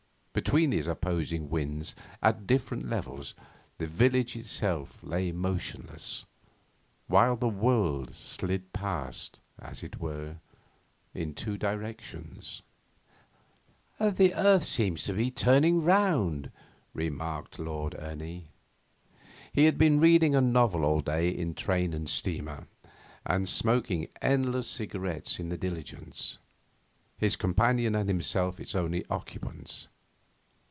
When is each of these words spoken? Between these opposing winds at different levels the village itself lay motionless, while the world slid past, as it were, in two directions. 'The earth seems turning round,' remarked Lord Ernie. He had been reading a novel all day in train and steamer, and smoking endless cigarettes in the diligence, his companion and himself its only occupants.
Between 0.33 0.69
these 0.69 0.87
opposing 0.87 1.49
winds 1.49 1.93
at 2.21 2.47
different 2.47 2.87
levels 2.89 3.35
the 3.79 3.85
village 3.85 4.37
itself 4.37 4.97
lay 5.03 5.33
motionless, 5.33 6.25
while 7.07 7.35
the 7.35 7.49
world 7.49 8.15
slid 8.15 8.71
past, 8.71 9.41
as 9.59 9.83
it 9.83 9.99
were, 9.99 10.37
in 11.13 11.33
two 11.33 11.57
directions. 11.57 12.61
'The 13.99 14.33
earth 14.33 14.63
seems 14.63 15.07
turning 15.35 15.83
round,' 15.83 16.49
remarked 16.93 17.59
Lord 17.59 17.93
Ernie. 17.99 18.45
He 19.51 19.65
had 19.65 19.77
been 19.77 19.99
reading 19.99 20.33
a 20.33 20.39
novel 20.39 20.85
all 20.85 21.01
day 21.01 21.29
in 21.29 21.55
train 21.55 21.91
and 21.91 22.07
steamer, 22.07 22.67
and 23.25 23.49
smoking 23.49 24.07
endless 24.21 24.69
cigarettes 24.69 25.39
in 25.41 25.49
the 25.49 25.57
diligence, 25.57 26.37
his 27.17 27.35
companion 27.35 27.95
and 27.95 28.07
himself 28.07 28.61
its 28.61 28.73
only 28.75 29.05
occupants. 29.09 29.89